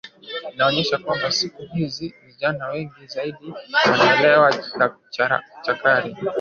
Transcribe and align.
inaonyesha 0.53 0.97
kwamba 0.97 1.31
siku 1.31 1.63
hizi 1.73 2.13
vijana 2.25 2.67
wengi 2.69 3.07
zaidi 3.07 3.53
wanalewa 3.87 4.53
chakari 5.63 6.15